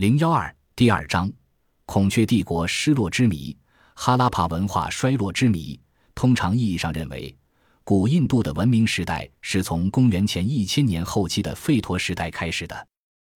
[0.00, 1.30] 零幺二第二章：
[1.84, 3.54] 孔雀帝国失落之谜，
[3.94, 5.78] 哈拉帕文化衰落之谜。
[6.14, 7.36] 通常意义上认为，
[7.84, 12.86] 古印度的文明时代是从公元前一千年后期的吠陀时代开始的。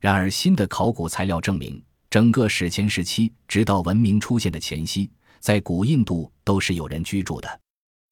[0.00, 5.10] 然而，新的考古材料证明，整个史前时期直到文明出现的前夕，
[5.40, 7.60] 在古印度都是有人居住的。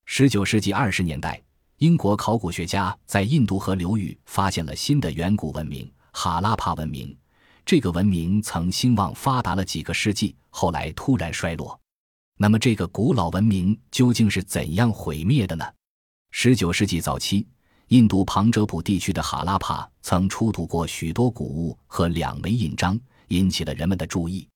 [0.04, 1.42] 十九世纪二十年代，
[1.78, 7.16] 英国考古学家在印度河流域发现了新的远古文明——哈拉帕文明。
[7.66, 11.80] 这个文明曾兴旺发达了几个世纪，后来突然衰落。
[12.36, 15.64] 那么，这个古老文明究竟是怎样毁灭的呢？
[16.30, 17.46] 十九世纪早期，
[17.88, 24.46] 印度旁遮普地区的哈拉帕曾出土过许多古物和两枚印章，引起了人们的注意。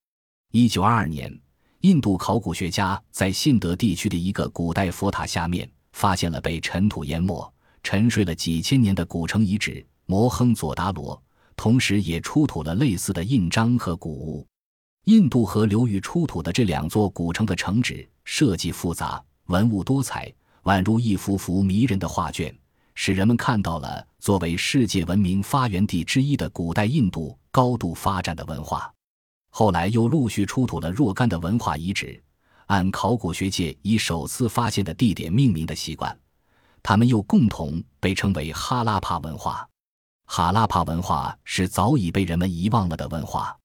[0.53, 1.35] 一九二二年，
[1.81, 7.51] 印度考古学家在信德地区的一个古代佛塔下面发现了被尘土淹没、
[7.83, 11.23] 沉睡了几千年的古城遗址摩亨佐达罗。
[11.59, 14.47] 同时，也出土了类似的印章和古物。
[15.07, 22.57] 印度河流域出土的这两座古城的城址设计复杂，文物多彩，宛如一幅幅迷人的画卷，
[22.95, 28.95] 使人们看到了作为世界文明发源地之一的古代印度高度发展的文化。
[29.51, 32.23] 后来又陆续出土了若干的文化遗址，
[32.67, 36.17] 按考古学界以首次发现的地点命名的习惯，
[36.85, 39.69] 它们又共同被称为哈拉帕文化。
[40.31, 43.57] 哈拉帕文化是早已被人们遗忘了的文化，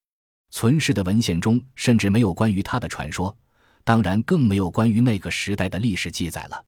[0.50, 3.36] 存世的文献中甚至没有关于它的传说，
[3.84, 6.66] 当然更没有关于那个时代的历史记载了。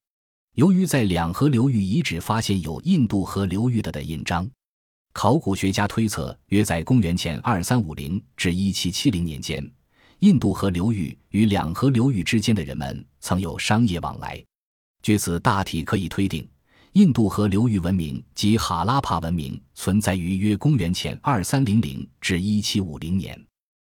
[0.55, 4.47] 由于在两河流域遗址发现有印度河流域的的印章，
[5.13, 9.65] 考古学家推测，约在公元前二三五零至一七七零年间，
[10.19, 14.43] 印度河流域与两河流域之间的人们曾有商业往来。
[15.01, 16.45] 据此，大体可以推定。
[16.95, 23.37] 印度河流域文明及哈拉帕文明存在于约公元前二三零零至一七五零年，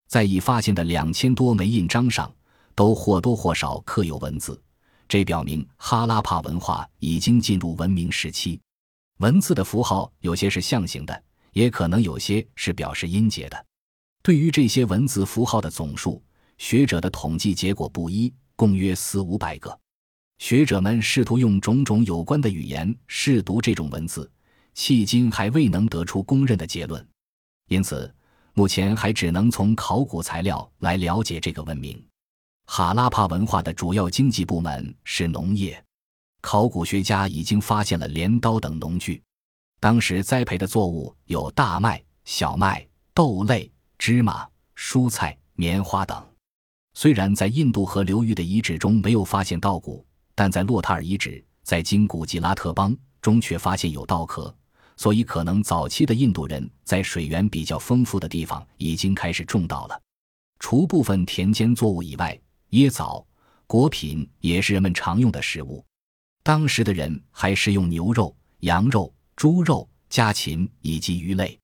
[0.07, 2.33] 在已发现的两千多枚印章上，
[2.73, 4.59] 都或多或少刻有文字，
[5.07, 8.59] 这表明哈拉帕文化已经进入文明时期。
[9.19, 13.65] 文字的符号有些是象形的，也可能有些是表示音节的。
[14.23, 16.19] 对于这些文字符号的总数，
[16.57, 19.79] 学者的统计结果不一，共约四五百个。
[20.39, 24.29] 学者们试图用种种有关的语言试读这种文字，
[24.75, 27.05] 迄今还未能得出公认的结论。
[27.69, 28.13] 因此，
[28.53, 32.01] 目前还只能从考古材料来了解这个文明。
[32.65, 35.83] 哈拉帕文化的主要经济部门是农业，
[36.41, 39.21] 考古学家已经发现了镰刀等农具。
[39.79, 46.23] 当时栽培的作物有大麦、小麦、豆类、芝麻、蔬菜、棉花等。
[46.93, 50.05] 虽然在印度河流域的遗址中没有发现稻谷，
[50.37, 54.55] 但在洛塔尔遗址，在今古吉拉特邦中却发现有稻壳，
[54.95, 59.99] 所以可能早期的印度人在水源比较丰富的地方已经开始种稻了。
[60.59, 62.39] 除部分田间作物以外，
[62.69, 63.25] 椰枣、
[63.65, 65.83] 果品也是人们常用的食物。
[66.43, 71.59] 当时的人还食用牛肉、羊肉、猪肉、家禽以及鱼类。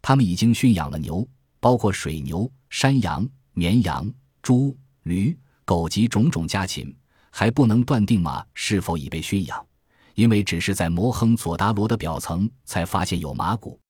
[0.00, 1.28] 他们已经驯养了牛，
[1.58, 4.08] 包括水牛、山羊、绵羊、
[4.42, 6.94] 猪、驴、狗及种种家禽。
[7.34, 9.66] 还不能断定马是否已被驯养，
[10.14, 13.80] 因为只是在摩亨佐达罗的表层才发现有马骨。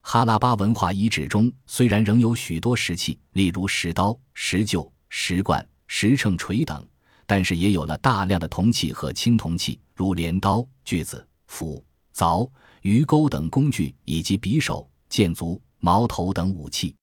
[0.00, 6.86] 哈拉巴文化遗址中虽然仍有许多石器，例如石刀、石臼、石罐、石秤锤等，
[7.26, 11.84] 但是也有了大量的铜器和青铜器，如镰刀、锯子、斧、
[12.14, 12.48] 凿、
[12.82, 16.94] 鱼钩等工具，以及匕首、剑足、矛头等武器。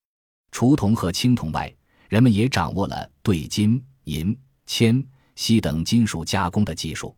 [0.51, 1.73] 除铜和青铜外，
[2.07, 5.03] 人们也掌握了对金、银、铅。
[5.35, 7.15] 锡等金属加工的技术，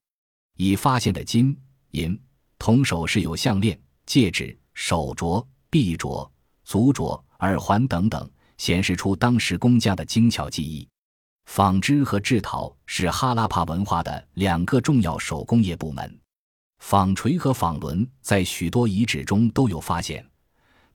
[0.57, 1.57] 已发现的金、
[1.91, 2.19] 银、
[2.57, 6.29] 铜首饰有项链、戒指、手镯、臂镯、
[6.63, 10.88] 足镯、耳环等等，显示出当时工匠的精巧技艺。
[11.46, 16.19] 纺织和制陶是哈拉帕文化的两个重要手工业部门。
[16.80, 20.25] 纺锤和纺轮在许多遗址中都有发现，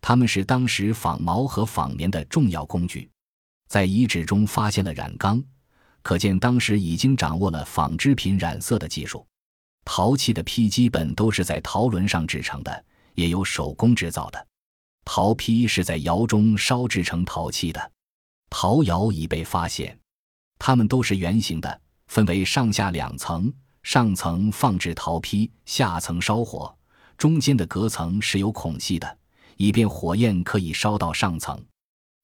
[0.00, 3.11] 它们是当时纺毛和纺棉的重要工具。
[3.69, 5.43] 在遗址中发现了染缸。
[6.03, 9.27] 可见当时已经掌握了纺织品染色的技术，
[9.85, 12.85] 陶器的坯基本都是在陶轮上制成的，
[13.15, 14.47] 也有手工制造的。
[15.05, 17.93] 陶坯是在窑中烧制成陶器的。
[18.50, 19.99] 陶窑已被发现，
[20.59, 23.53] 它们都是圆形的，分为上下两层，
[23.83, 26.75] 上层放置陶坯，下层烧火，
[27.17, 29.19] 中间的隔层是有孔隙的，
[29.56, 31.62] 以便火焰可以烧到上层。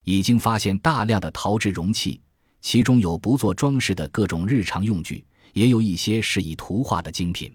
[0.05, 2.21] 已经发现大量的陶制容器。
[2.65, 5.23] 其中有不做装饰的各种日常用具，
[5.53, 7.55] 也有一些是以图画的精品。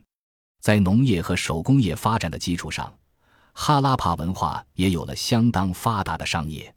[0.62, 2.94] 在农业和手工业发展的基础上，
[3.54, 6.72] 哈拉帕文化也有了相当发达的商业。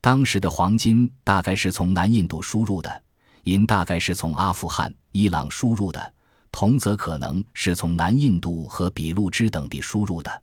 [0.00, 3.02] 当时的黄金大概是从南印度输入的，
[3.44, 6.12] 银大概是从阿富汗、伊朗输入的，
[6.50, 10.42] 铜则可能是从南印度和俾路支等地输入的。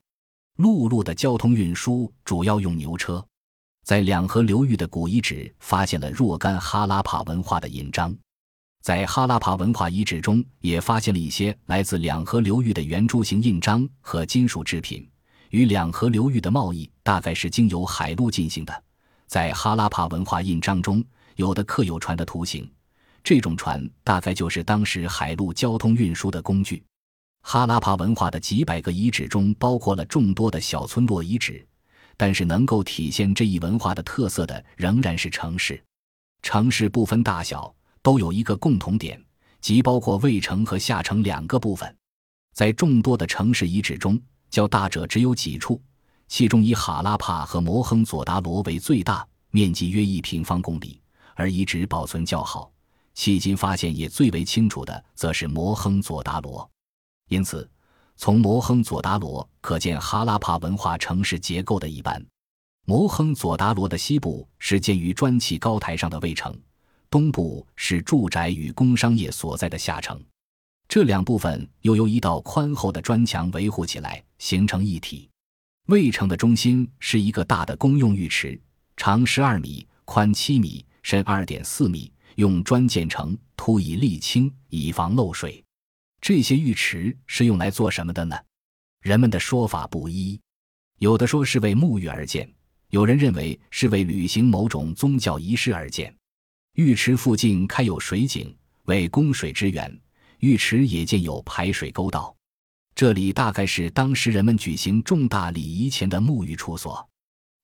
[0.55, 3.23] 陆路的交通运输主要用牛车。
[3.85, 8.17] 在两河流域的古遗址发现了若干哈拉帕文化的印章，
[8.81, 15.07] 在哈拉帕文化遗址中也发现了一些来自两河流域的圆柱形印章和金属制品。
[15.51, 18.83] 与两河流域的贸易大概是经由海路进行的。
[19.27, 21.05] 在哈拉帕文化印章中，
[21.35, 22.67] 有的刻有船的图形，
[23.23, 26.83] 这种船大概就是当时海路交通运输的工具。
[27.43, 31.63] 哈拉帕文化的几百个遗址中包括了众多的小村落遗址。
[32.17, 35.81] 但是能够体现这一文化的特色的仍然是城市。
[36.41, 39.21] 城市不分大小，都有一个共同点，
[39.59, 41.95] 即包括卫城和下城两个部分。
[42.53, 45.81] 在众多的城市遗址中，较大者只有几处，
[46.27, 51.01] 其中以哈拉帕和摩亨佐达罗为最大，面积约一平方公里，
[51.33, 52.71] 而遗址保存较好，
[53.15, 56.69] 迄今发现也最为清楚的，则是摩亨佐达罗。
[57.27, 57.69] 因此。
[58.17, 62.25] 从摩亨佐达罗可见哈拉帕文化城市结构的一般。
[62.85, 66.55] 摩亨佐达罗的西部是建于砖砌高台上的卫城，
[67.09, 70.23] 东部是住宅与工商业所在的下城。
[70.87, 75.27] 这两部分又由一道宽厚的砖墙维护起来，形成一体。
[75.87, 78.59] 卫城的中心是一个大的公用浴池，
[78.95, 85.64] 长十二米，宽七米，深二点四米，用砖建成，涂以沥青，以防漏水。
[86.25, 88.35] 这些浴池是用来做什么的呢？
[88.99, 90.41] 人们的说法不一，
[90.97, 92.51] 有的说是为沐浴而建，
[92.89, 96.11] 有人认为是为履行某种宗教仪式而建。
[96.77, 98.51] 浴池附近开有水井，
[98.85, 100.01] 为供水之源。
[100.39, 102.35] 浴池也建有排水沟道，
[102.95, 107.07] 这里大概是当时人们举行重大礼仪前的沐浴处所。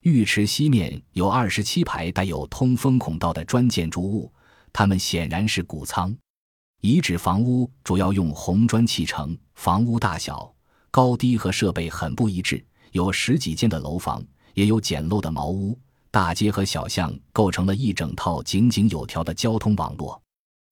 [0.02, 4.32] 浴池西面有二十七排带有通风孔道的砖建筑物，
[4.72, 6.16] 它们显然是谷仓。
[6.82, 10.52] 遗址房屋主要用红砖砌成，房屋大小、
[10.90, 14.24] 高低和设备很不一致，有十几间的楼房，
[14.56, 15.78] 也有简陋的茅屋。
[16.10, 20.20] 大街和小巷构成了一整套井井有条的交通网络，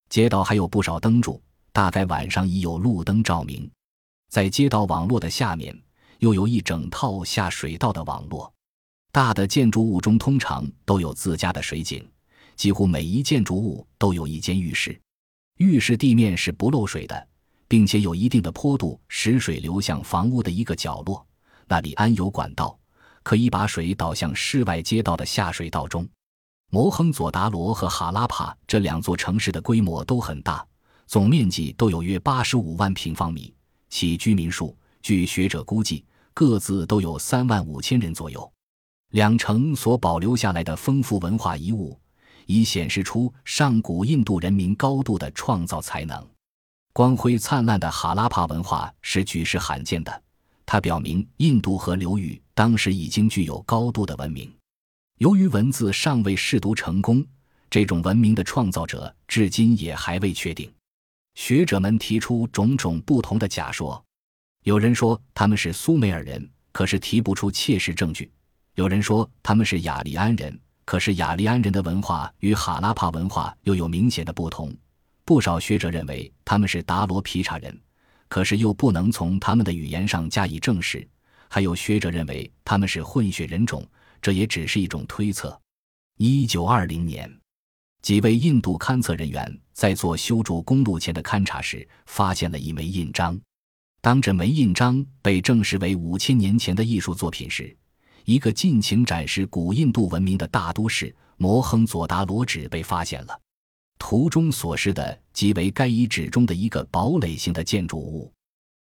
[0.08, 1.40] 街道还有不少灯柱，
[1.72, 3.70] 大概晚上已有路灯照明。
[4.30, 5.80] 在街道网络的下面，
[6.18, 8.52] 又有一整套下水道的网络。
[9.12, 12.04] 大的建筑物中通常都有自家的水井，
[12.56, 15.00] 几乎每一建筑物都有一间浴室。
[15.60, 17.28] 浴室地面是不漏水的，
[17.68, 21.22] 并且有一定的坡度，使水流向房屋的一个角落，
[21.68, 22.78] 那里安有管道，
[23.22, 26.08] 可以把水导向室外街道的下水道中。
[26.70, 30.66] 摩亨佐达罗和哈拉帕这两座城市的规模都很大，
[31.06, 33.54] 总面积都有约八十五万平方米，
[33.90, 36.02] 其居民数据学者估计
[36.32, 38.50] 各自都有三万五千人左右。
[39.10, 42.00] 两城所保留下来的丰富文化遗物。
[42.46, 46.26] 以显示出上古印度人民高度的创造才能。
[46.92, 50.22] 光辉灿烂的哈拉帕文化是举世罕见的，
[50.66, 54.52] 它表明印度河流域当时已经具有高度的文明。
[55.18, 57.24] 由于文字尚未试读成功，
[57.68, 60.72] 这种文明的创造者至今也还未确定。
[61.34, 64.02] 学者们提出种种不同的假说，
[64.64, 68.26] 有人说他们是苏美尔人，可是提不出切实证据；
[68.74, 70.58] 有人说他们是雅利安人。
[70.90, 74.76] 可是雅利安人的文化与哈拉帕文化又有明显的不同。
[75.24, 77.80] 不少学者认为他们是达罗皮查人，
[78.26, 81.08] 可是又不能从他们的语言上加以证实。
[81.48, 83.86] 还有学者认为他们是混血人种，
[84.20, 85.56] 这也只是一种推测。
[86.16, 87.32] 一九二零年，
[88.02, 93.40] 几位印度勘测人员在做修筑公路前的勘察时，发现了一枚印章。
[94.00, 97.76] 当这枚印章被证实为五千年前的艺术作品时，
[98.30, 103.36] 一个尽情展示古印度文明的大都市摩亨佐达罗址被发现了，
[103.98, 108.32] 图中所示的即为该遗址中的一个堡垒型的建筑物。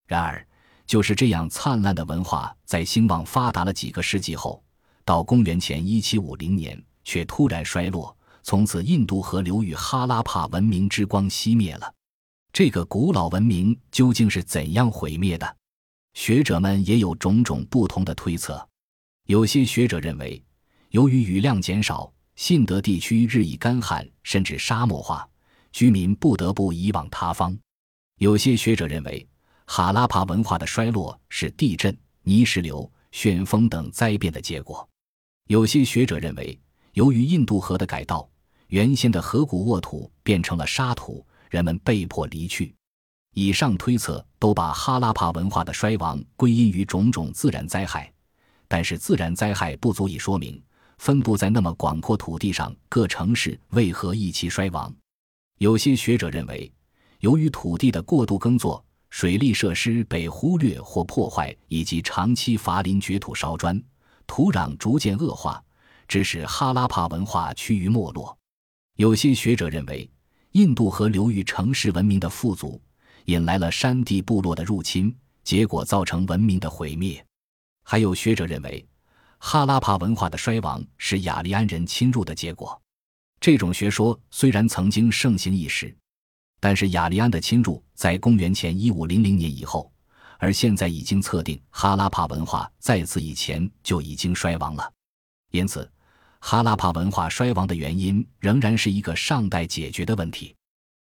[0.08, 0.44] 然而，
[0.84, 4.60] 就是这样灿烂的文化，在兴旺发达了几个世纪后，
[5.04, 11.94] 到公元前一七五零年却突然衰落，从此印度河流域哈拉帕文明之光熄灭了。
[12.52, 15.56] 这个古老文明究竟是怎样毁灭的？
[16.14, 18.68] 学者们也有种种不同的推测。
[19.26, 20.40] 有些学者认为，
[20.90, 25.28] 由于雨量减少，信德地区日益干旱，甚至沙漠化，
[25.72, 27.56] 居民不得不移往他方。
[28.18, 29.26] 有些学者认为，
[29.66, 34.88] 哈拉帕文化的衰落是地震、泥石流、旋风等灾变的结果。
[35.48, 36.56] 有些学者认为，
[36.92, 38.30] 由于印度河的改道，
[38.68, 42.72] 原先的河谷沃土变成了沙土，人们被迫离去。
[43.34, 48.12] 以上推测都把哈拉帕文化的衰亡归因于种种自然灾害。
[48.68, 50.60] 但是自然灾害不足以说明
[50.98, 54.94] 分布在那么广阔土地上，各城市为何一起衰亡？
[55.58, 56.72] 有些学者认为，
[57.20, 63.82] 由于土地的过度耕作、水利设施被忽略或破坏，以及长期伐林掘土烧砖，
[64.26, 65.62] 土壤逐渐恶化，
[66.08, 68.36] 致使哈拉帕文化趋于没落。
[68.96, 70.10] 有些学者认为，
[70.52, 72.80] 印度河流域城市文明的富足，
[73.26, 77.22] 引来了山地部落的入侵，结果造成文明的毁灭。
[77.88, 78.84] 还有学者认为。
[79.38, 82.80] 哈拉帕文化的衰亡是雅利安人侵入的结果。
[83.38, 85.94] 这种学说虽然曾经盛行一时，
[86.58, 89.92] 但是雅利安的侵入在公元前一五零零年以后，
[90.38, 94.92] 而现在已经测定哈拉帕文化在此以前就已经衰亡了。
[95.52, 95.88] 因此，
[96.40, 100.56] 哈拉帕文化衰亡的原因仍然是一个尚待解决的问题。